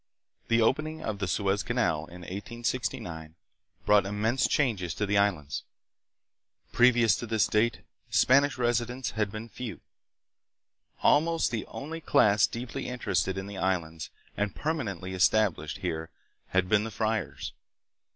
The 0.47 0.63
opening 0.63 1.03
of 1.03 1.19
the 1.19 1.27
Suez 1.27 1.61
Canal 1.61 2.05
in 2.07 2.21
1869 2.21 3.35
brought 3.85 4.07
immense 4.07 4.47
changes 4.47 4.95
to 4.95 5.05
the 5.05 5.13
Is 5.13 5.19
lands. 5.19 5.63
Previous 6.71 7.15
to 7.17 7.27
this 7.27 7.45
date 7.45 7.81
Spanish 8.09 8.57
residents 8.57 9.11
had 9.11 9.31
been 9.31 9.47
few. 9.47 9.79
Almost 11.03 11.51
the 11.51 11.67
only 11.67 12.01
class 12.01 12.47
deeply 12.47 12.87
interested 12.87 13.37
in 13.37 13.45
the 13.45 13.57
Islands 13.59 14.09
and 14.35 14.55
permanently 14.55 15.13
established 15.13 15.77
here 15.77 16.09
had 16.47 16.67
been 16.67 16.83
the 16.83 16.89
friars. 16.89 17.53